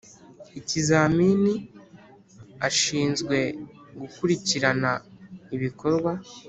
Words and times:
Ikizamini 0.59 1.53
ashinzwe 2.67 3.37
gukurikirana 3.99 4.91
ibikorwa 5.55 6.11